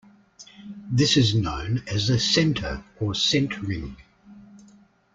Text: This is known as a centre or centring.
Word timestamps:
This 0.91 1.15
is 1.15 1.35
known 1.35 1.83
as 1.87 2.09
a 2.09 2.17
centre 2.17 2.83
or 2.99 3.13
centring. 3.13 3.97